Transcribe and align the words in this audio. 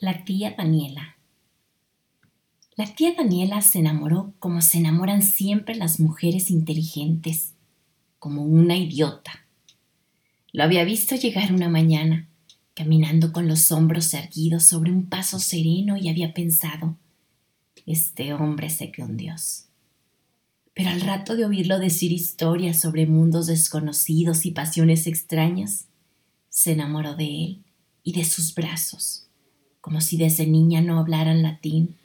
La 0.00 0.24
tía 0.24 0.54
Daniela. 0.56 1.16
La 2.76 2.86
tía 2.94 3.14
Daniela 3.16 3.60
se 3.62 3.80
enamoró 3.80 4.32
como 4.38 4.62
se 4.62 4.78
enamoran 4.78 5.22
siempre 5.22 5.74
las 5.74 5.98
mujeres 5.98 6.52
inteligentes, 6.52 7.54
como 8.20 8.44
una 8.44 8.76
idiota. 8.76 9.44
Lo 10.52 10.62
había 10.62 10.84
visto 10.84 11.16
llegar 11.16 11.52
una 11.52 11.68
mañana, 11.68 12.28
caminando 12.74 13.32
con 13.32 13.48
los 13.48 13.72
hombros 13.72 14.14
erguidos 14.14 14.62
sobre 14.62 14.92
un 14.92 15.06
paso 15.06 15.40
sereno 15.40 15.96
y 15.96 16.08
había 16.08 16.32
pensado, 16.32 16.96
este 17.84 18.32
hombre 18.34 18.70
sé 18.70 18.92
que 18.92 19.02
un 19.02 19.16
Dios. 19.16 19.64
Pero 20.74 20.90
al 20.90 21.00
rato 21.00 21.34
de 21.34 21.44
oírlo 21.44 21.80
decir 21.80 22.12
historias 22.12 22.78
sobre 22.78 23.06
mundos 23.06 23.48
desconocidos 23.48 24.46
y 24.46 24.52
pasiones 24.52 25.08
extrañas, 25.08 25.88
se 26.50 26.70
enamoró 26.70 27.16
de 27.16 27.24
él 27.24 27.64
y 28.04 28.12
de 28.12 28.24
sus 28.24 28.54
brazos 28.54 29.27
como 29.88 30.02
si 30.02 30.18
desde 30.18 30.46
niña 30.46 30.82
no 30.82 30.98
hablaran 30.98 31.40
latín, 31.40 31.96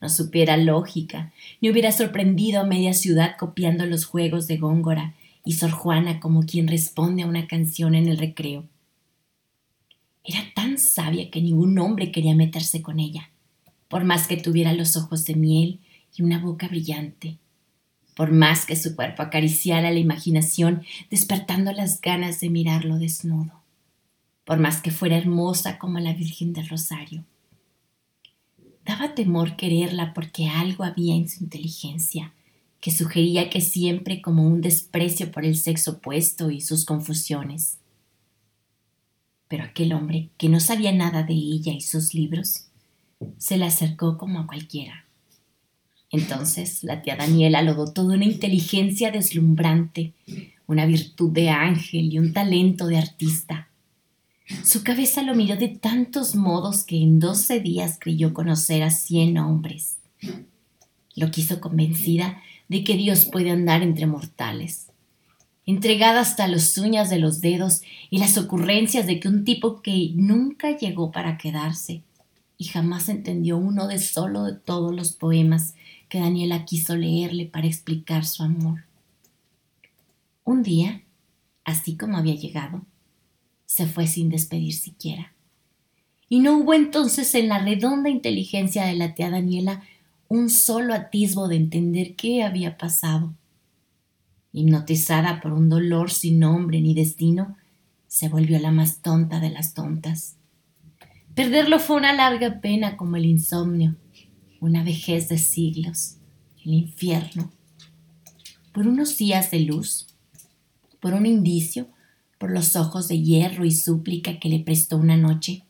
no 0.00 0.08
supiera 0.08 0.56
lógica, 0.56 1.32
ni 1.60 1.70
hubiera 1.70 1.90
sorprendido 1.90 2.60
a 2.60 2.64
media 2.64 2.92
ciudad 2.92 3.34
copiando 3.36 3.84
los 3.84 4.04
juegos 4.04 4.46
de 4.46 4.58
Góngora 4.58 5.14
y 5.44 5.54
Sor 5.54 5.72
Juana 5.72 6.20
como 6.20 6.44
quien 6.44 6.68
responde 6.68 7.24
a 7.24 7.26
una 7.26 7.48
canción 7.48 7.96
en 7.96 8.06
el 8.06 8.16
recreo. 8.16 8.68
Era 10.22 10.38
tan 10.54 10.78
sabia 10.78 11.32
que 11.32 11.42
ningún 11.42 11.76
hombre 11.80 12.12
quería 12.12 12.36
meterse 12.36 12.80
con 12.80 13.00
ella, 13.00 13.30
por 13.88 14.04
más 14.04 14.28
que 14.28 14.36
tuviera 14.36 14.72
los 14.72 14.96
ojos 14.96 15.24
de 15.24 15.34
miel 15.34 15.80
y 16.16 16.22
una 16.22 16.38
boca 16.38 16.68
brillante, 16.68 17.38
por 18.14 18.30
más 18.30 18.66
que 18.66 18.76
su 18.76 18.94
cuerpo 18.94 19.20
acariciara 19.22 19.90
la 19.90 19.98
imaginación, 19.98 20.84
despertando 21.10 21.72
las 21.72 22.00
ganas 22.00 22.38
de 22.38 22.50
mirarlo 22.50 23.00
desnudo, 23.00 23.64
por 24.44 24.60
más 24.60 24.80
que 24.80 24.92
fuera 24.92 25.16
hermosa 25.16 25.80
como 25.80 25.98
la 25.98 26.12
Virgen 26.12 26.52
del 26.52 26.68
Rosario. 26.68 27.24
Daba 28.84 29.14
temor 29.14 29.56
quererla 29.56 30.12
porque 30.14 30.48
algo 30.48 30.84
había 30.84 31.14
en 31.14 31.28
su 31.28 31.44
inteligencia 31.44 32.32
que 32.82 32.90
sugería 32.90 33.48
que 33.48 33.60
siempre 33.60 34.20
como 34.20 34.44
un 34.44 34.60
desprecio 34.60 35.30
por 35.30 35.44
el 35.44 35.56
sexo 35.56 35.92
opuesto 35.92 36.50
y 36.50 36.60
sus 36.60 36.84
confusiones. 36.84 37.78
Pero 39.46 39.62
aquel 39.62 39.92
hombre, 39.92 40.30
que 40.36 40.48
no 40.48 40.58
sabía 40.58 40.90
nada 40.90 41.22
de 41.22 41.32
ella 41.32 41.72
y 41.72 41.80
sus 41.80 42.12
libros, 42.12 42.66
se 43.38 43.56
le 43.56 43.66
acercó 43.66 44.18
como 44.18 44.40
a 44.40 44.48
cualquiera. 44.48 45.04
Entonces 46.10 46.82
la 46.82 47.02
tía 47.02 47.14
Daniela 47.14 47.62
lo 47.62 47.74
dotó 47.74 48.08
de 48.08 48.16
una 48.16 48.24
inteligencia 48.24 49.12
deslumbrante, 49.12 50.12
una 50.66 50.84
virtud 50.84 51.30
de 51.30 51.50
ángel 51.50 52.12
y 52.12 52.18
un 52.18 52.32
talento 52.32 52.88
de 52.88 52.98
artista. 52.98 53.68
Su 54.64 54.82
cabeza 54.82 55.22
lo 55.22 55.34
miró 55.34 55.56
de 55.56 55.68
tantos 55.68 56.34
modos 56.34 56.84
que 56.84 56.96
en 56.96 57.20
doce 57.20 57.60
días 57.60 57.98
creyó 58.00 58.34
conocer 58.34 58.82
a 58.82 58.90
cien 58.90 59.38
hombres. 59.38 59.96
Lo 61.14 61.30
quiso 61.30 61.60
convencida 61.60 62.42
de 62.68 62.84
que 62.84 62.96
Dios 62.96 63.26
puede 63.26 63.50
andar 63.50 63.82
entre 63.82 64.06
mortales. 64.06 64.88
Entregada 65.64 66.20
hasta 66.20 66.48
las 66.48 66.76
uñas 66.76 67.08
de 67.08 67.18
los 67.18 67.40
dedos 67.40 67.82
y 68.10 68.18
las 68.18 68.36
ocurrencias 68.36 69.06
de 69.06 69.20
que 69.20 69.28
un 69.28 69.44
tipo 69.44 69.80
que 69.80 70.12
nunca 70.14 70.76
llegó 70.76 71.12
para 71.12 71.38
quedarse 71.38 72.02
y 72.58 72.64
jamás 72.64 73.08
entendió 73.08 73.56
uno 73.56 73.88
de 73.88 73.98
solo 73.98 74.44
de 74.44 74.54
todos 74.54 74.94
los 74.94 75.12
poemas 75.12 75.74
que 76.08 76.20
Daniela 76.20 76.64
quiso 76.64 76.96
leerle 76.96 77.46
para 77.46 77.66
explicar 77.66 78.24
su 78.24 78.42
amor. 78.42 78.84
Un 80.44 80.62
día, 80.62 81.02
así 81.64 81.96
como 81.96 82.18
había 82.18 82.34
llegado, 82.34 82.82
se 83.72 83.86
fue 83.86 84.06
sin 84.06 84.28
despedir 84.28 84.74
siquiera. 84.74 85.32
Y 86.28 86.40
no 86.40 86.58
hubo 86.58 86.74
entonces 86.74 87.34
en 87.34 87.48
la 87.48 87.58
redonda 87.58 88.10
inteligencia 88.10 88.84
de 88.84 88.92
la 88.92 89.14
tía 89.14 89.30
Daniela 89.30 89.82
un 90.28 90.50
solo 90.50 90.92
atisbo 90.92 91.48
de 91.48 91.56
entender 91.56 92.14
qué 92.14 92.42
había 92.42 92.76
pasado. 92.76 93.32
Hipnotizada 94.52 95.40
por 95.40 95.54
un 95.54 95.70
dolor 95.70 96.10
sin 96.10 96.38
nombre 96.38 96.82
ni 96.82 96.92
destino, 96.92 97.56
se 98.08 98.28
volvió 98.28 98.58
la 98.58 98.72
más 98.72 99.00
tonta 99.00 99.40
de 99.40 99.48
las 99.48 99.72
tontas. 99.72 100.36
Perderlo 101.34 101.78
fue 101.78 101.96
una 101.96 102.12
larga 102.12 102.60
pena 102.60 102.98
como 102.98 103.16
el 103.16 103.24
insomnio, 103.24 103.96
una 104.60 104.84
vejez 104.84 105.30
de 105.30 105.38
siglos, 105.38 106.18
el 106.62 106.74
infierno. 106.74 107.50
Por 108.74 108.86
unos 108.86 109.16
días 109.16 109.50
de 109.50 109.60
luz, 109.60 110.08
por 111.00 111.14
un 111.14 111.24
indicio, 111.24 111.88
por 112.42 112.50
los 112.50 112.74
ojos 112.74 113.06
de 113.06 113.22
hierro 113.22 113.64
y 113.64 113.70
súplica 113.70 114.40
que 114.40 114.48
le 114.48 114.58
prestó 114.58 114.96
una 114.96 115.16
noche, 115.16 115.62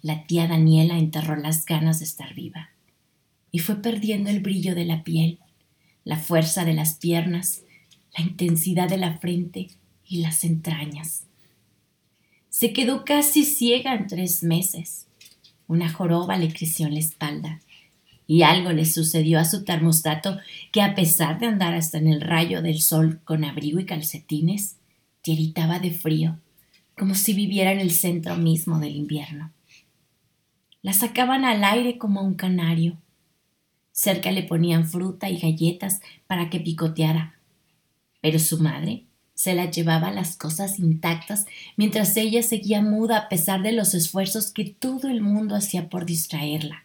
la 0.00 0.26
tía 0.26 0.48
Daniela 0.48 0.96
enterró 0.96 1.36
las 1.36 1.66
ganas 1.66 1.98
de 1.98 2.06
estar 2.06 2.32
viva 2.32 2.70
y 3.52 3.58
fue 3.58 3.82
perdiendo 3.82 4.30
el 4.30 4.40
brillo 4.40 4.74
de 4.74 4.86
la 4.86 5.04
piel, 5.04 5.40
la 6.04 6.16
fuerza 6.16 6.64
de 6.64 6.72
las 6.72 6.94
piernas, 6.94 7.64
la 8.16 8.24
intensidad 8.24 8.88
de 8.88 8.96
la 8.96 9.18
frente 9.18 9.68
y 10.06 10.22
las 10.22 10.42
entrañas. 10.44 11.24
Se 12.48 12.72
quedó 12.72 13.04
casi 13.04 13.44
ciega 13.44 13.94
en 13.94 14.06
tres 14.06 14.42
meses. 14.42 15.08
Una 15.68 15.92
joroba 15.92 16.38
le 16.38 16.50
creció 16.50 16.86
en 16.86 16.94
la 16.94 17.00
espalda 17.00 17.60
y 18.26 18.40
algo 18.40 18.72
le 18.72 18.86
sucedió 18.86 19.38
a 19.38 19.44
su 19.44 19.64
termostato 19.64 20.38
que 20.72 20.80
a 20.80 20.94
pesar 20.94 21.38
de 21.38 21.44
andar 21.44 21.74
hasta 21.74 21.98
en 21.98 22.08
el 22.08 22.22
rayo 22.22 22.62
del 22.62 22.80
sol 22.80 23.20
con 23.24 23.44
abrigo 23.44 23.80
y 23.80 23.84
calcetines, 23.84 24.76
de 25.34 25.90
frío, 25.90 26.38
como 26.96 27.14
si 27.14 27.32
viviera 27.32 27.72
en 27.72 27.80
el 27.80 27.90
centro 27.90 28.36
mismo 28.36 28.78
del 28.78 28.94
invierno. 28.94 29.52
La 30.82 30.92
sacaban 30.92 31.44
al 31.44 31.64
aire 31.64 31.98
como 31.98 32.20
a 32.20 32.22
un 32.22 32.34
canario. 32.34 32.96
Cerca 33.90 34.30
le 34.30 34.44
ponían 34.44 34.86
fruta 34.86 35.28
y 35.28 35.38
galletas 35.38 36.00
para 36.28 36.48
que 36.48 36.60
picoteara. 36.60 37.34
Pero 38.20 38.38
su 38.38 38.60
madre 38.60 39.04
se 39.34 39.54
la 39.54 39.68
llevaba 39.68 40.12
las 40.12 40.36
cosas 40.36 40.78
intactas 40.78 41.46
mientras 41.76 42.16
ella 42.16 42.42
seguía 42.42 42.82
muda 42.82 43.18
a 43.18 43.28
pesar 43.28 43.62
de 43.62 43.72
los 43.72 43.94
esfuerzos 43.94 44.52
que 44.52 44.64
todo 44.64 45.08
el 45.08 45.22
mundo 45.22 45.56
hacía 45.56 45.88
por 45.88 46.06
distraerla. 46.06 46.84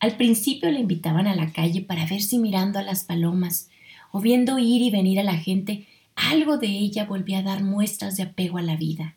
Al 0.00 0.18
principio 0.18 0.70
le 0.70 0.80
invitaban 0.80 1.26
a 1.26 1.34
la 1.34 1.50
calle 1.50 1.80
para 1.80 2.04
ver 2.04 2.20
si 2.20 2.38
mirando 2.38 2.78
a 2.78 2.82
las 2.82 3.04
palomas 3.04 3.70
o 4.12 4.20
viendo 4.20 4.58
ir 4.58 4.82
y 4.82 4.90
venir 4.90 5.18
a 5.18 5.24
la 5.24 5.38
gente 5.38 5.86
algo 6.14 6.58
de 6.58 6.68
ella 6.68 7.04
volvía 7.04 7.38
a 7.38 7.42
dar 7.42 7.62
muestras 7.62 8.16
de 8.16 8.24
apego 8.24 8.58
a 8.58 8.62
la 8.62 8.76
vida. 8.76 9.16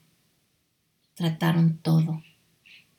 Trataron 1.15 1.77
todo. 1.81 2.23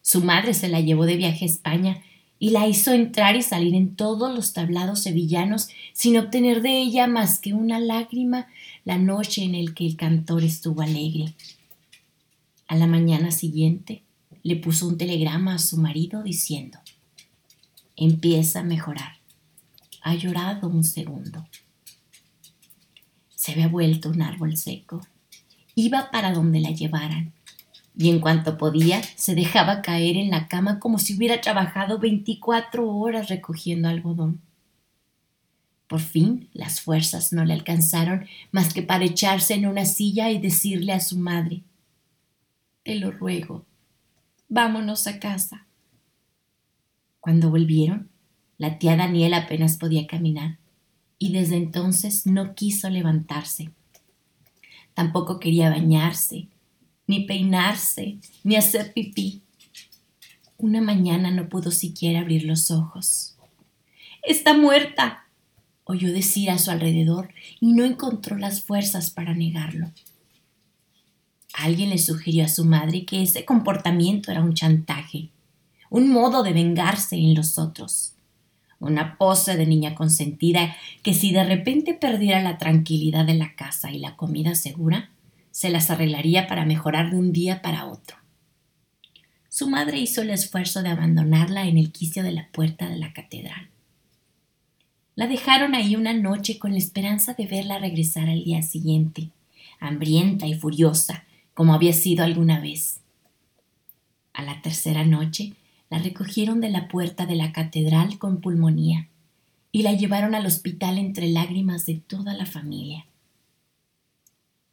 Su 0.03 0.23
madre 0.23 0.55
se 0.55 0.69
la 0.69 0.81
llevó 0.81 1.07
de 1.07 1.17
viaje 1.17 1.45
a 1.45 1.49
España 1.49 2.03
y 2.39 2.51
la 2.51 2.67
hizo 2.67 2.93
entrar 2.93 3.37
y 3.37 3.43
salir 3.43 3.75
en 3.75 3.97
todos 3.97 4.35
los 4.35 4.53
tablados 4.53 5.01
sevillanos 5.03 5.69
sin 5.93 6.17
obtener 6.19 6.63
de 6.63 6.79
ella 6.79 7.07
más 7.07 7.41
que 7.41 7.53
una 7.53 7.81
lágrima 7.81 8.47
la 8.85 8.99
noche 8.99 9.43
en 9.43 9.55
el 9.55 9.75
que 9.75 9.87
el 9.87 9.97
cantor 9.97 10.45
estuvo 10.45 10.83
alegre. 10.83 11.35
A 12.69 12.77
la 12.77 12.87
mañana 12.87 13.33
siguiente 13.33 14.03
le 14.43 14.57
puso 14.57 14.87
un 14.87 14.99
telegrama 14.99 15.55
a 15.55 15.59
su 15.59 15.79
marido 15.79 16.23
diciendo 16.23 16.79
Empieza 17.97 18.61
a 18.61 18.65
mejorar. 18.65 19.17
Ha 20.03 20.15
llorado 20.15 20.69
un 20.69 20.85
segundo. 20.85 21.45
Se 23.49 23.53
había 23.53 23.69
vuelto 23.69 24.11
un 24.11 24.21
árbol 24.21 24.59
seco. 24.59 25.01
Iba 25.75 26.11
para 26.11 26.35
donde 26.35 26.61
la 26.61 26.71
llevaran. 26.71 27.33
Y 27.97 28.11
en 28.11 28.21
cuanto 28.21 28.59
podía, 28.59 29.01
se 29.17 29.35
dejaba 29.35 29.81
caer 29.81 30.19
en 30.19 30.29
la 30.29 30.49
cama 30.49 30.79
como 30.79 30.99
si 30.99 31.17
hubiera 31.17 31.41
trabajado 31.41 31.99
veinticuatro 31.99 32.87
horas 32.87 33.31
recogiendo 33.31 33.89
algodón. 33.89 34.43
Por 35.87 36.01
fin 36.01 36.51
las 36.53 36.83
fuerzas 36.83 37.33
no 37.33 37.43
le 37.47 37.55
alcanzaron 37.55 38.27
más 38.53 38.75
que 38.75 38.83
para 38.83 39.07
echarse 39.07 39.55
en 39.55 39.67
una 39.67 39.87
silla 39.87 40.31
y 40.31 40.39
decirle 40.39 40.93
a 40.93 41.01
su 41.01 41.19
madre 41.19 41.63
Te 42.83 42.97
lo 42.97 43.13
ruego, 43.13 43.65
vámonos 44.51 45.07
a 45.07 45.19
casa. 45.19 45.65
Cuando 47.19 47.49
volvieron, 47.49 48.11
la 48.59 48.79
tía 48.79 48.95
Daniela 48.95 49.39
apenas 49.39 49.79
podía 49.79 50.07
caminar 50.07 50.59
y 51.19 51.33
desde 51.33 51.57
entonces 51.57 52.27
no 52.27 52.55
quiso 52.55 52.89
levantarse. 52.89 53.71
Tampoco 54.95 55.39
quería 55.41 55.71
bañarse, 55.71 56.49
ni 57.07 57.21
peinarse, 57.21 58.19
ni 58.45 58.57
hacer 58.57 58.93
pipí. 58.93 59.43
Una 60.57 60.81
mañana 60.81 61.31
no 61.31 61.49
pudo 61.49 61.71
siquiera 61.71 62.21
abrir 62.21 62.45
los 62.45 62.71
ojos. 62.71 63.37
Está 64.23 64.57
muerta, 64.57 65.27
oyó 65.85 66.13
decir 66.13 66.51
a 66.51 66.59
su 66.59 66.71
alrededor 66.71 67.33
y 67.61 67.73
no 67.73 67.85
encontró 67.85 68.37
las 68.37 68.63
fuerzas 68.63 69.11
para 69.11 69.35
negarlo. 69.35 69.91
Alguien 71.55 71.91
le 71.91 71.99
sugirió 71.99 72.45
a 72.45 72.49
su 72.49 72.65
madre 72.65 73.05
que 73.05 73.23
ese 73.23 73.45
comportamiento 73.45 74.31
era 74.31 74.43
un 74.43 74.55
chantaje, 74.55 75.31
un 75.91 76.11
modo 76.11 76.43
de 76.43 76.53
vengarse 76.53 77.17
en 77.17 77.35
los 77.35 77.59
otros 77.59 78.18
una 78.81 79.19
pose 79.19 79.57
de 79.57 79.67
niña 79.67 79.95
consentida 79.95 80.77
que 81.03 81.15
si 81.15 81.33
de 81.33 81.45
repente 81.45 81.95
perdiera 81.95 82.43
la 82.43 82.59
tranquilidad 82.59 83.25
de 83.25 83.35
la 83.35 83.55
casa 83.55 83.91
y 83.91 83.99
la 83.99 84.17
comida 84.17 84.55
segura, 84.55 85.11
se 85.51 85.71
las 85.71 85.91
arreglaría 85.91 86.47
para 86.47 86.65
mejorar 86.65 87.11
de 87.11 87.17
un 87.17 87.33
día 87.33 87.63
para 87.63 87.87
otro. 87.87 88.17
su 89.49 89.69
madre 89.69 89.99
hizo 89.99 90.23
el 90.23 90.31
esfuerzo 90.31 90.83
de 90.83 90.91
abandonarla 90.91 91.67
en 91.67 91.79
el 91.79 91.91
quicio 91.91 92.23
de 92.23 92.31
la 92.31 92.49
puerta 92.53 92.89
de 92.89 92.97
la 92.97 93.13
catedral. 93.13 93.71
La 95.17 95.27
dejaron 95.27 95.75
ahí 95.75 95.97
una 95.97 96.13
noche 96.13 96.61
con 96.61 96.71
la 96.71 96.79
esperanza 96.79 97.35
de 97.35 97.47
verla 97.47 97.81
regresar 97.81 98.29
al 98.29 98.45
día 98.45 98.63
siguiente, 98.63 99.31
hambrienta 99.81 100.47
y 100.47 100.55
furiosa, 100.55 101.25
como 101.55 101.75
había 101.75 101.93
sido 101.93 102.23
alguna 102.23 102.61
vez. 102.61 103.01
A 104.33 104.43
la 104.43 104.63
tercera 104.63 105.05
noche 105.05 105.55
la 105.91 105.99
recogieron 105.99 106.61
de 106.61 106.71
la 106.71 106.89
puerta 106.89 107.27
de 107.27 107.37
la 107.37 107.53
catedral 107.53 108.19
con 108.19 108.41
pulmonía 108.41 109.09
y 109.73 109.83
la 109.83 109.93
llevaron 109.93 110.35
al 110.35 110.47
hospital 110.47 110.99
entre 110.99 111.29
lágrimas 111.29 111.87
de 111.87 111.95
toda 111.95 112.35
la 112.35 112.47
familia. 112.47 113.07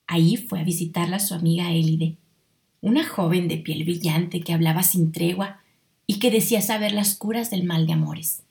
Ahí 0.07 0.37
fue 0.37 0.59
a 0.59 0.63
visitarla 0.63 1.19
su 1.19 1.33
amiga 1.33 1.71
Élide, 1.71 2.17
una 2.81 3.07
joven 3.07 3.47
de 3.47 3.57
piel 3.57 3.83
brillante 3.83 4.41
que 4.41 4.53
hablaba 4.53 4.83
sin 4.83 5.11
tregua 5.11 5.61
y 6.07 6.19
que 6.19 6.31
decía 6.31 6.61
saber 6.61 6.91
las 6.91 7.15
curas 7.15 7.49
del 7.49 7.63
mal 7.63 7.87
de 7.87 7.93
amores. 7.93 8.43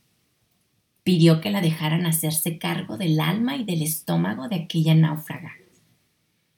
Pidió 1.04 1.40
que 1.40 1.50
la 1.50 1.60
dejaran 1.60 2.06
hacerse 2.06 2.58
cargo 2.58 2.96
del 2.96 3.20
alma 3.20 3.56
y 3.56 3.64
del 3.64 3.82
estómago 3.82 4.48
de 4.48 4.56
aquella 4.56 4.94
náufraga. 4.94 5.52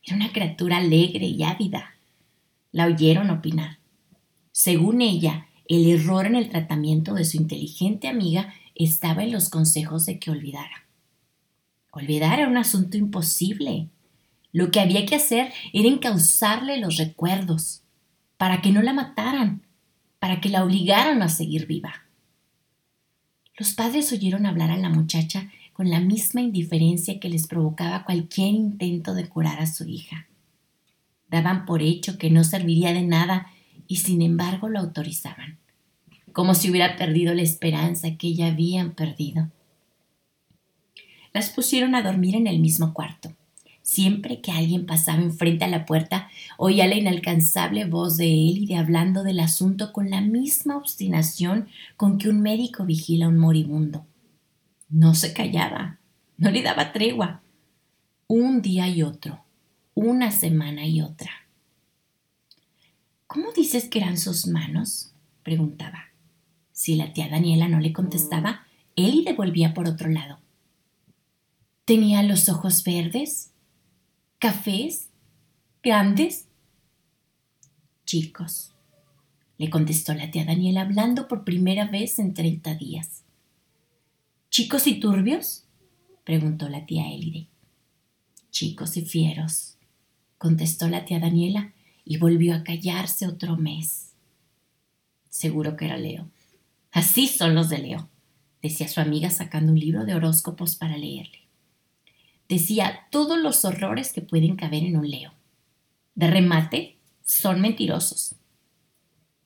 Era 0.03 0.17
una 0.17 0.33
criatura 0.33 0.79
alegre 0.79 1.27
y 1.27 1.43
ávida. 1.43 1.97
La 2.71 2.87
oyeron 2.87 3.31
opinar. 3.31 3.79
Según 4.53 5.03
ella, 5.03 5.46
el 5.69 5.87
error 5.91 6.27
en 6.27 6.37
el 6.37 6.49
tratamiento 6.49 7.15
de 7.15 7.25
su 7.25 7.37
inteligente 7.37 8.09
amiga 8.09 8.53
estaba 8.75 9.25
en 9.25 9.33
los 9.33 9.49
consejos 9.49 10.07
de 10.07 10.19
que 10.19 10.31
olvidara. 10.31 10.87
Olvidar 11.91 12.39
era 12.39 12.49
un 12.49 12.57
asunto 12.57 12.97
imposible. 12.97 13.89
Lo 14.53 14.71
que 14.71 14.81
había 14.81 15.07
que 15.07 15.17
hacer 15.17 15.53
era 15.73 15.89
encauzarle 15.89 16.79
los 16.79 16.97
recuerdos, 16.97 17.83
para 18.37 18.61
que 18.61 18.71
no 18.71 18.83
la 18.83 18.93
mataran, 18.93 19.63
para 20.19 20.41
que 20.41 20.49
la 20.49 20.65
obligaran 20.65 21.23
a 21.23 21.29
seguir 21.29 21.67
viva. 21.67 22.03
Los 23.59 23.73
padres 23.73 24.13
oyeron 24.13 24.45
hablar 24.45 24.71
a 24.71 24.77
la 24.77 24.91
muchacha 24.91 25.51
con 25.73 25.91
la 25.91 26.01
misma 26.01 26.43
indiferencia 26.43 27.19
que 27.19 27.29
les 27.29 27.47
provocaba 27.47 28.05
cualquier 28.05 28.49
intento 28.49 29.15
de 29.15 29.29
curar 29.29 29.61
a 29.61 29.67
su 29.67 29.87
hija. 29.87 30.27
Daban 31.29 31.65
por 31.65 31.83
hecho 31.83 32.19
que 32.19 32.31
no 32.31 32.45
serviría 32.45 32.93
de 32.93 33.03
nada 33.03 33.51
y 33.89 33.97
sin 33.97 34.23
embargo 34.23 34.69
lo 34.69 34.79
autorizaban, 34.79 35.59
como 36.33 36.55
si 36.55 36.71
hubiera 36.71 36.97
perdido 36.97 37.35
la 37.35 37.43
esperanza 37.43 38.17
que 38.17 38.35
ya 38.35 38.49
habían 38.49 38.93
perdido. 38.93 39.51
Las 41.33 41.51
pusieron 41.51 41.95
a 41.95 42.03
dormir 42.03 42.35
en 42.35 42.47
el 42.47 42.61
mismo 42.61 42.95
cuarto. 42.95 43.33
Siempre 43.83 44.41
que 44.41 44.51
alguien 44.51 44.85
pasaba 44.85 45.23
enfrente 45.23 45.65
a 45.65 45.69
la 45.69 45.87
puerta, 45.87 46.29
oía 46.57 46.89
la 46.89 46.97
inalcanzable 46.97 47.85
voz 47.85 48.17
de 48.17 48.27
él 48.27 48.59
y 48.59 48.67
de 48.67 48.77
hablando 48.77 49.23
del 49.23 49.39
asunto 49.39 49.93
con 49.93 50.11
la 50.11 50.21
misma 50.21 50.77
obstinación 50.77 51.69
con 51.97 52.19
que 52.19 52.29
un 52.29 52.41
médico 52.41 52.85
vigila 52.85 53.27
a 53.27 53.29
un 53.29 53.39
moribundo. 53.39 54.05
No 54.89 55.15
se 55.15 55.33
callaba, 55.33 55.99
no 56.37 56.51
le 56.51 56.63
daba 56.63 56.93
tregua. 56.93 57.43
Un 58.27 58.61
día 58.61 58.89
y 58.89 59.03
otro, 59.03 59.45
una 59.95 60.33
semana 60.33 60.85
y 60.85 61.01
otra. 61.01 61.46
¿Cómo 63.37 63.53
dices 63.53 63.91
que 63.91 63.99
eran 63.99 64.17
sus 64.17 64.47
manos? 64.47 65.13
preguntaba. 65.43 66.07
Si 66.73 66.95
la 66.95 67.13
tía 67.13 67.29
Daniela 67.29 67.69
no 67.69 67.81
le 67.81 67.93
contestaba, 67.93 68.67
y 68.95 69.25
devolvía 69.25 69.75
por 69.75 69.87
otro 69.89 70.09
lado. 70.09 70.39
¿Tenía 71.85 72.23
los 72.23 72.49
ojos 72.49 72.83
verdes? 72.83 73.51
¿Cafés? 74.39 75.11
¿Grandes? 75.83 76.47
Chicos, 78.07 78.73
le 79.59 79.69
contestó 79.69 80.15
la 80.15 80.31
tía 80.31 80.47
Daniela 80.47 80.81
hablando 80.81 81.29
por 81.29 81.45
primera 81.45 81.89
vez 81.89 82.19
en 82.19 82.33
treinta 82.33 82.75
días. 82.75 83.23
¿Chicos 84.49 84.87
y 84.87 84.99
turbios? 84.99 85.67
preguntó 86.25 86.71
la 86.71 86.87
tía 86.87 87.13
Elide. 87.13 87.49
Chicos 88.51 88.97
y 88.97 89.03
fieros, 89.05 89.77
contestó 90.39 90.89
la 90.89 91.05
tía 91.05 91.21
Daniela 91.21 91.75
y 92.07 92.17
volvió 92.17 92.55
a 92.55 92.65
callarse 92.65 93.27
otro 93.27 93.59
mes. 93.59 94.15
Seguro 95.29 95.77
que 95.77 95.85
era 95.85 95.99
Leo. 95.99 96.31
Así 96.93 97.27
son 97.27 97.55
los 97.55 97.69
de 97.69 97.79
Leo, 97.79 98.09
decía 98.63 98.89
su 98.89 99.01
amiga 99.01 99.29
sacando 99.29 99.73
un 99.73 99.79
libro 99.79 100.07
de 100.07 100.15
horóscopos 100.15 100.77
para 100.77 100.97
leerle 100.97 101.47
decía 102.49 103.07
todos 103.11 103.39
los 103.39 103.65
horrores 103.65 104.13
que 104.13 104.23
pueden 104.23 104.57
caber 104.57 104.85
en 104.85 104.97
un 104.97 105.11
leo. 105.11 105.33
De 106.15 106.29
remate, 106.29 106.99
son 107.25 107.61
mentirosos. 107.61 108.37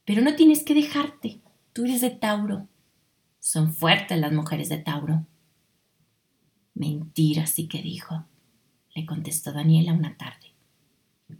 Pero 0.04 0.22
no 0.22 0.34
tienes 0.34 0.64
que 0.64 0.74
dejarte, 0.74 1.40
tú 1.72 1.84
eres 1.84 2.00
de 2.00 2.10
Tauro. 2.10 2.68
Son 3.38 3.72
fuertes 3.72 4.18
las 4.18 4.32
mujeres 4.32 4.68
de 4.68 4.78
Tauro. 4.78 5.26
Mentira, 6.74 7.46
sí 7.46 7.68
que 7.68 7.82
dijo, 7.82 8.24
le 8.94 9.06
contestó 9.06 9.52
Daniela 9.52 9.92
una 9.92 10.16
tarde. 10.16 10.54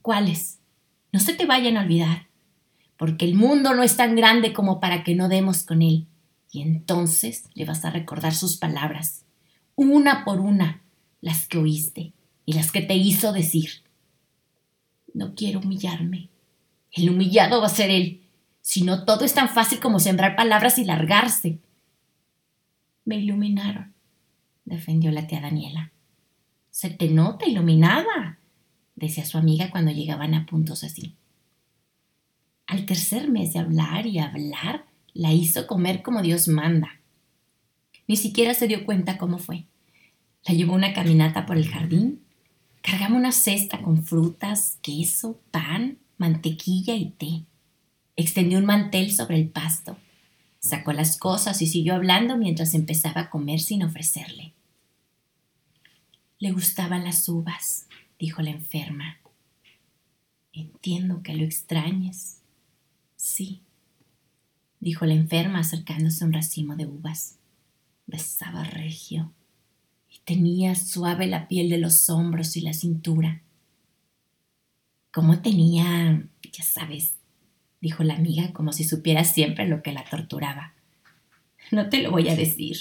¿Cuáles? 0.03 0.60
No 1.12 1.21
se 1.21 1.35
te 1.35 1.47
vayan 1.47 1.77
a 1.77 1.83
olvidar, 1.83 2.29
porque 2.97 3.25
el 3.25 3.35
mundo 3.35 3.75
no 3.75 3.83
es 3.83 3.97
tan 3.97 4.15
grande 4.17 4.53
como 4.53 4.81
para 4.81 5.05
que 5.05 5.15
no 5.15 5.29
demos 5.29 5.62
con 5.62 5.83
él. 5.83 6.07
Y 6.53 6.62
entonces 6.62 7.45
le 7.55 7.65
vas 7.65 7.85
a 7.85 7.91
recordar 7.91 8.35
sus 8.35 8.57
palabras, 8.57 9.25
una 9.77 10.25
por 10.25 10.41
una, 10.41 10.83
las 11.21 11.47
que 11.47 11.59
oíste 11.59 12.12
y 12.45 12.55
las 12.55 12.73
que 12.73 12.83
te 12.83 12.95
hizo 12.95 13.33
decir. 13.33 13.71
No 15.15 15.35
quiero 15.35 15.61
humillarme. 15.61 16.29
El 16.93 17.11
humillado 17.11 17.61
va 17.61 17.67
a 17.67 17.71
ser 17.71 17.91
él. 17.91 18.23
Si 18.61 18.83
no, 18.83 19.05
todo 19.05 19.25
es 19.25 19.35
tan 19.35 19.49
fácil 19.49 19.81
como 19.81 20.01
sembrar 20.01 20.37
palabras 20.37 20.79
y 20.79 20.85
largarse. 20.85 21.59
Me 23.05 23.17
iluminaron, 23.17 23.95
defendió 24.65 25.11
la 25.11 25.27
tía 25.27 25.41
Daniela. 25.41 25.93
Se 26.71 26.91
te 26.91 27.09
nota 27.09 27.47
iluminada, 27.47 28.40
decía 29.00 29.25
su 29.25 29.38
amiga 29.38 29.70
cuando 29.70 29.91
llegaban 29.91 30.35
a 30.35 30.47
puntos 30.47 30.85
así. 30.85 31.17
Al 32.67 32.87
tercer 32.87 33.29
mes 33.29 33.52
de 33.52 33.58
hablar 33.58 34.06
y 34.06 34.20
hablar, 34.20 34.85
la 35.12 35.32
hizo 35.32 35.67
comer 35.67 36.02
como 36.02 36.23
Dios 36.23 36.47
manda. 36.47 37.00
Ni 38.06 38.17
siquiera 38.17 38.55
se 38.55 38.69
dio 38.69 38.85
cuenta 38.85 39.19
cómo 39.19 39.38
fue. 39.38 39.64
La 40.47 40.55
llevó 40.55 40.75
una 40.75 40.93
caminata 40.93 41.47
por 41.47 41.56
el 41.56 41.69
jardín. 41.69 42.23
Cargamos 42.82 43.19
una 43.19 43.32
cesta 43.32 43.82
con 43.82 44.05
frutas, 44.05 44.79
queso, 44.82 45.41
pan, 45.50 45.99
mantequilla 46.17 46.94
y 46.94 47.11
té. 47.11 47.44
Extendió 48.17 48.58
un 48.58 48.67
mantel 48.67 49.12
sobre 49.12 49.37
el 49.37 49.49
pasto. 49.49 49.97
Sacó 50.61 50.93
las 50.93 51.19
cosas 51.19 51.61
y 51.62 51.66
siguió 51.66 51.95
hablando 51.95 52.37
mientras 52.37 52.75
empezaba 52.75 53.23
a 53.23 53.30
comer 53.30 53.61
sin 53.61 53.83
ofrecerle. 53.83 54.52
Le 56.38 56.52
gustaban 56.52 57.04
las 57.04 57.28
uvas, 57.28 57.87
dijo 58.21 58.43
la 58.43 58.50
enferma. 58.50 59.19
Entiendo 60.53 61.23
que 61.23 61.35
lo 61.35 61.45
extrañes. 61.45 62.43
Sí, 63.17 63.62
dijo 64.79 65.07
la 65.07 65.15
enferma 65.15 65.61
acercándose 65.61 66.23
a 66.23 66.27
un 66.27 66.35
racimo 66.35 66.77
de 66.77 66.87
uvas. 66.87 67.39
Besaba 68.07 68.65
regio 68.65 69.33
y 70.11 70.19
tenía 70.25 70.75
suave 70.75 71.27
la 71.27 71.49
piel 71.49 71.71
de 71.71 71.79
los 71.79 72.11
hombros 72.11 72.57
y 72.57 72.61
la 72.61 72.75
cintura. 72.75 73.43
¿Cómo 75.12 75.41
tenía, 75.41 76.29
ya 76.53 76.65
sabes, 76.65 77.15
dijo 77.81 78.05
la 78.05 78.15
amiga 78.15 78.53
como 78.53 78.73
si 78.73 78.85
supiera 78.85 79.25
siempre 79.25 79.67
lo 79.67 79.83
que 79.83 79.93
la 79.93 80.05
torturaba. 80.05 80.75
No 81.71 81.89
te 81.89 82.03
lo 82.03 82.11
voy 82.11 82.29
a 82.29 82.37
decir, 82.37 82.77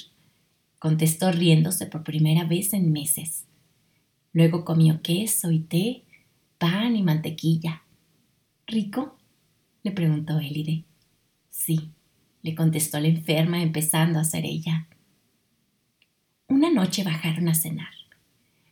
contestó 0.80 1.32
riéndose 1.32 1.86
por 1.86 2.04
primera 2.04 2.44
vez 2.44 2.74
en 2.74 2.92
meses. 2.92 3.46
Luego 4.34 4.64
comió 4.64 5.02
queso 5.02 5.52
y 5.52 5.60
té, 5.60 6.04
pan 6.58 6.96
y 6.96 7.04
mantequilla. 7.04 7.84
¿Rico? 8.68 9.18
le 9.84 9.92
preguntó 9.92 10.40
Elide. 10.40 10.84
Sí, 11.50 11.90
le 12.42 12.56
contestó 12.56 13.00
la 13.00 13.08
enferma 13.08 13.62
empezando 13.62 14.20
a 14.20 14.24
ser 14.24 14.46
ella. 14.46 14.88
Una 16.48 16.72
noche 16.72 17.04
bajaron 17.04 17.48
a 17.48 17.56
cenar. 17.56 17.94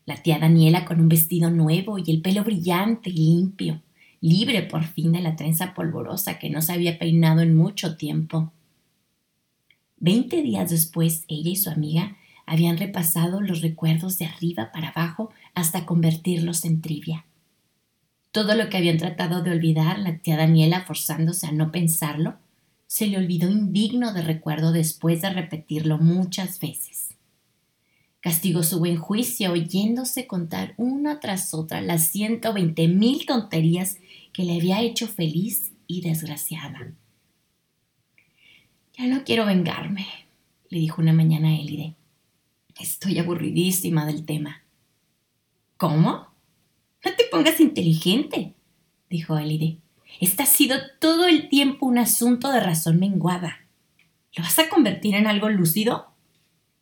La 0.06 0.16
tía 0.18 0.40
Daniela 0.40 0.86
con 0.86 1.02
un 1.02 1.10
vestido 1.10 1.50
nuevo 1.50 1.98
y 1.98 2.10
el 2.10 2.22
pelo 2.22 2.44
brillante 2.44 3.10
y 3.10 3.14
limpio, 3.14 3.82
libre 4.22 4.64
por 4.64 4.86
fin 4.86 5.12
de 5.12 5.22
la 5.22 5.36
trenza 5.36 5.74
polvorosa 5.74 6.40
que 6.40 6.50
no 6.50 6.62
se 6.62 6.74
había 6.74 6.98
peinado 6.98 7.42
en 7.42 7.56
mucho 7.56 7.98
tiempo. 7.98 8.52
Veinte 9.98 10.42
días 10.42 10.70
después, 10.70 11.26
ella 11.28 11.50
y 11.50 11.56
su 11.56 11.70
amiga 11.70 12.16
habían 12.46 12.78
repasado 12.78 13.42
los 13.42 13.62
recuerdos 13.62 14.18
de 14.18 14.26
arriba 14.26 14.72
para 14.72 14.90
abajo 14.90 15.32
hasta 15.58 15.88
convertirlos 15.88 16.66
en 16.66 16.82
trivia. 16.82 17.26
Todo 18.32 18.54
lo 18.54 18.70
que 18.70 18.78
habían 18.78 19.00
tratado 19.00 19.42
de 19.42 19.50
olvidar, 19.50 19.98
la 19.98 20.20
tía 20.20 20.38
Daniela 20.38 20.82
forzándose 20.86 21.48
a 21.48 21.52
no 21.52 21.72
pensarlo, 21.72 22.38
se 22.86 23.08
le 23.08 23.18
olvidó 23.18 23.50
indigno 23.50 24.14
de 24.14 24.22
recuerdo 24.22 24.72
después 24.72 25.24
de 25.24 25.32
repetirlo 25.32 25.98
muchas 25.98 26.60
veces. 26.60 27.16
Castigó 28.20 28.62
su 28.62 28.78
buen 28.78 28.98
juicio 28.98 29.52
oyéndose 29.52 30.28
contar 30.28 30.76
una 30.78 31.20
tras 31.20 31.56
otra 31.56 31.82
las 31.82 32.10
ciento 32.10 32.54
veinte 32.54 32.88
mil 32.88 33.26
tonterías 33.26 33.98
que 34.34 34.44
le 34.44 34.58
había 34.58 34.82
hecho 34.84 35.08
feliz 35.08 35.72
y 35.88 36.02
desgraciada. 36.02 36.94
Ya 38.96 39.08
no 39.08 39.24
quiero 39.24 39.48
vengarme, 39.48 40.06
le 40.70 40.78
dijo 40.78 41.02
una 41.02 41.14
mañana 41.14 41.56
a. 41.56 41.96
Estoy 42.80 43.18
aburridísima 43.18 44.06
del 44.06 44.24
tema. 44.24 44.62
¿Cómo? 45.78 46.28
No 47.06 47.16
te 47.16 47.26
pongas 47.32 47.60
inteligente, 47.60 48.56
dijo 49.10 49.38
Elide. 49.38 49.78
Este 50.20 50.44
ha 50.44 50.48
sido 50.48 50.76
todo 51.00 51.28
el 51.28 51.50
tiempo 51.50 51.86
un 51.86 52.00
asunto 52.00 52.52
de 52.52 52.60
razón 52.60 53.00
menguada. 53.00 53.60
¿Lo 54.36 54.44
vas 54.44 54.58
a 54.58 54.70
convertir 54.70 55.14
en 55.14 55.28
algo 55.28 55.50
lúcido? 55.50 56.08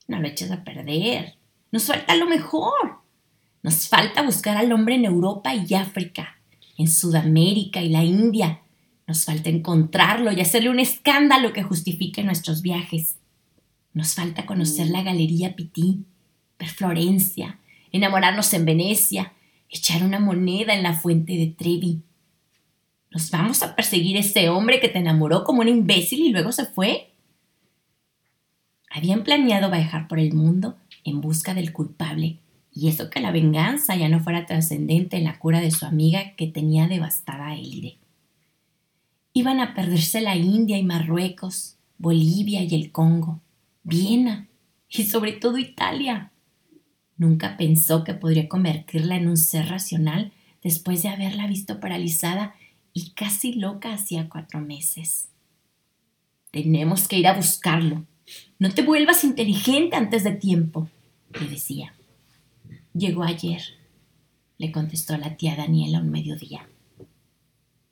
No 0.07 0.21
lo 0.21 0.27
eches 0.27 0.51
a 0.51 0.63
perder. 0.63 1.35
Nos 1.71 1.85
falta 1.87 2.15
lo 2.15 2.25
mejor. 2.27 2.99
Nos 3.63 3.89
falta 3.89 4.21
buscar 4.21 4.55
al 4.55 4.71
hombre 4.71 4.95
en 4.95 5.05
Europa 5.05 5.53
y 5.53 5.73
África, 5.73 6.39
en 6.77 6.87
Sudamérica 6.87 7.81
y 7.81 7.89
la 7.89 8.03
India. 8.03 8.61
Nos 9.07 9.25
falta 9.25 9.49
encontrarlo 9.49 10.31
y 10.31 10.39
hacerle 10.39 10.69
un 10.69 10.79
escándalo 10.79 11.51
que 11.51 11.63
justifique 11.63 12.23
nuestros 12.23 12.61
viajes. 12.61 13.17
Nos 13.93 14.13
falta 14.13 14.45
conocer 14.45 14.87
la 14.87 15.03
Galería 15.03 15.55
Pití, 15.55 16.05
ver 16.57 16.69
Florencia, 16.69 17.59
enamorarnos 17.95 18.53
en 18.53 18.65
Venecia, 18.65 19.33
echar 19.69 20.03
una 20.03 20.19
moneda 20.19 20.73
en 20.73 20.83
la 20.83 20.93
fuente 20.93 21.33
de 21.33 21.47
Trevi. 21.47 22.01
¿Nos 23.11 23.31
vamos 23.31 23.63
a 23.63 23.75
perseguir 23.75 24.17
ese 24.17 24.49
hombre 24.49 24.79
que 24.79 24.89
te 24.89 24.99
enamoró 24.99 25.43
como 25.43 25.61
un 25.61 25.69
imbécil 25.69 26.19
y 26.19 26.31
luego 26.31 26.51
se 26.51 26.65
fue? 26.65 27.13
Habían 28.89 29.23
planeado 29.23 29.71
viajar 29.71 30.07
por 30.07 30.19
el 30.19 30.33
mundo 30.33 30.77
en 31.03 31.21
busca 31.21 31.53
del 31.53 31.73
culpable, 31.73 32.39
y 32.73 32.89
eso 32.89 33.09
que 33.09 33.21
la 33.21 33.31
venganza 33.31 33.95
ya 33.95 34.09
no 34.09 34.19
fuera 34.19 34.45
trascendente 34.45 35.17
en 35.17 35.23
la 35.23 35.39
cura 35.39 35.61
de 35.61 35.71
su 35.71 35.85
amiga 35.85 36.35
que 36.35 36.47
tenía 36.47 36.87
devastada 36.87 37.47
a 37.47 37.55
Elide. 37.55 37.97
Iban 39.33 39.59
a 39.59 39.73
perderse 39.73 40.21
la 40.21 40.35
India 40.35 40.77
y 40.77 40.83
Marruecos, 40.83 41.77
Bolivia 41.97 42.63
y 42.63 42.75
el 42.75 42.91
Congo, 42.91 43.41
Viena 43.83 44.47
y 44.89 45.03
sobre 45.03 45.33
todo 45.33 45.57
Italia. 45.57 46.31
Nunca 47.17 47.57
pensó 47.57 48.03
que 48.03 48.13
podría 48.13 48.49
convertirla 48.49 49.15
en 49.15 49.27
un 49.27 49.37
ser 49.37 49.69
racional 49.69 50.33
después 50.61 51.03
de 51.03 51.09
haberla 51.09 51.47
visto 51.47 51.79
paralizada 51.79 52.55
y 52.93 53.11
casi 53.11 53.53
loca 53.53 53.93
hacía 53.93 54.29
cuatro 54.29 54.59
meses. 54.59 55.29
Tenemos 56.51 57.07
que 57.07 57.19
ir 57.19 57.27
a 57.27 57.35
buscarlo. 57.35 58.05
No 58.59 58.71
te 58.71 58.81
vuelvas 58.81 59.23
inteligente 59.23 59.95
antes 59.95 60.23
de 60.23 60.31
tiempo, 60.31 60.89
le 61.39 61.47
decía. 61.47 61.93
Llegó 62.93 63.23
ayer, 63.23 63.61
le 64.57 64.71
contestó 64.71 65.17
la 65.17 65.35
tía 65.37 65.55
Daniela 65.55 65.99
un 65.99 66.09
mediodía. 66.09 66.67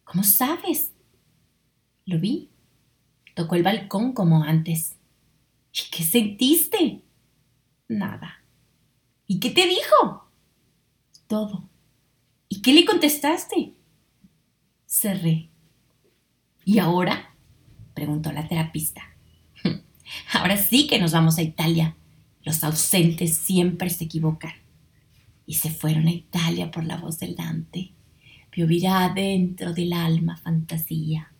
¿Cómo 0.04 0.24
sabes? 0.24 0.94
Lo 2.06 2.20
vi. 2.20 2.50
Tocó 3.36 3.56
el 3.56 3.64
balcón 3.64 4.14
como 4.14 4.44
antes. 4.44 4.96
¿Y 5.74 5.90
qué 5.92 6.04
sentiste? 6.04 7.02
Nada. 7.88 8.43
¿Y 9.34 9.40
qué 9.40 9.50
te 9.50 9.66
dijo? 9.66 10.30
Todo. 11.26 11.68
¿Y 12.50 12.62
qué 12.62 12.72
le 12.72 12.86
contestaste? 12.86 13.74
Cerré. 14.86 15.50
¿Y 16.64 16.78
ahora? 16.78 17.36
preguntó 17.96 18.32
la 18.32 18.48
terapista. 18.48 19.02
Ahora 20.34 20.56
sí 20.58 20.86
que 20.86 21.00
nos 21.00 21.14
vamos 21.14 21.40
a 21.40 21.42
Italia. 21.42 21.98
Los 22.44 22.64
ausentes 22.64 23.36
siempre 23.36 23.90
se 23.90 24.04
equivocan. 24.04 24.54
Y 25.48 25.56
se 25.56 25.72
fueron 25.72 26.06
a 26.06 26.12
Italia 26.12 26.70
por 26.70 26.86
la 26.86 26.98
voz 26.98 27.18
del 27.18 27.36
Dante. 27.36 27.92
Dentro 29.16 29.74
del 29.74 29.94
alma 29.94 30.38
fantasía. 30.38 31.33